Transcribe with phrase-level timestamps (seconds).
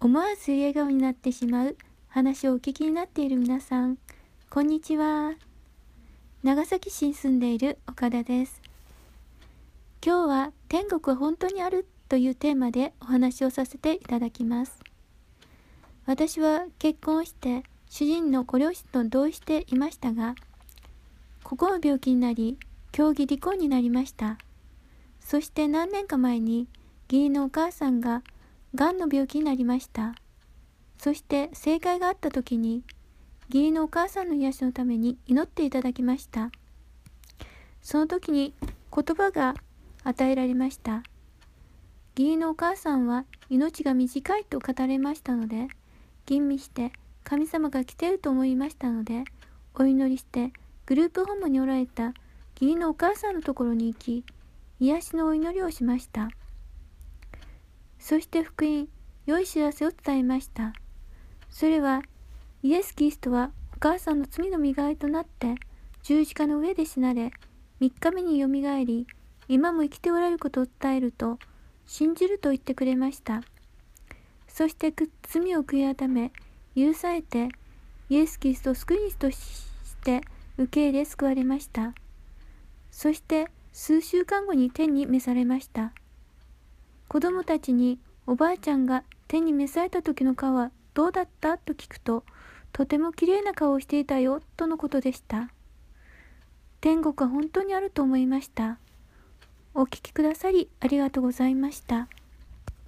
[0.00, 3.98] 思わず笑顔になってしまう話をお聞きになっている皆さん、
[4.48, 5.32] こんにちは。
[6.44, 8.62] 長崎市に住んでいる岡田です。
[10.00, 14.78] 今日は天国は本当にあるというテーマでお話をさせていただきます。
[16.06, 20.36] 私は結婚して主人のご両親と同意していましたが、
[21.42, 22.56] 心の病気になり、
[22.92, 24.38] 競技離婚になりました。
[25.20, 26.68] そして何年か前に
[27.10, 28.22] 義理のお母さんが
[28.74, 30.14] がんの病気になりました。
[30.98, 32.82] そして正解があった時に
[33.48, 36.50] 義理のお母さんの癒しのために祈っていただきました。
[37.80, 38.52] その時に
[38.94, 39.54] 言葉が
[40.04, 41.02] 与えられました。
[42.16, 45.68] 義理のお母さんは命が短いと語れましたので、
[46.26, 46.92] 吟味して
[47.24, 49.24] 神様が来ていると思いましたので、
[49.74, 50.52] お祈りして
[50.86, 52.12] グループホームにおられた
[52.60, 54.24] 義理のお母さんのところに行き、
[54.80, 56.28] 癒しのお祈りをしました。
[58.08, 58.88] そして福音、
[59.26, 60.72] 良い知らせを伝えました。
[61.50, 62.00] それは、
[62.62, 65.56] イエス・キリストはお母さんの罪の身代わりとなって
[66.04, 67.32] 十字架の上で死なれ、
[67.82, 69.06] 3日目によみがえり、
[69.46, 71.38] 今も生きておられることを伝えると、
[71.84, 73.42] 信じると言ってくれました。
[74.46, 74.90] そして
[75.24, 76.32] 罪を悔い改め、
[76.74, 77.50] 許されて、
[78.08, 79.66] イエス・キリストを救い主とし
[80.02, 80.22] て
[80.56, 81.92] 受け入れ救われました。
[82.90, 85.92] そして数週間後に天に召されました。
[87.08, 91.56] 子供たちにおばあちゃんが手に召された時の顔はどうだった？
[91.56, 92.24] と聞くと、
[92.72, 95.50] とても綺麗な顔をしていたよ、とのことでした。
[96.80, 98.78] 天国は本当にあると思いました。
[99.74, 102.08] お聞きくださりありがとうございました。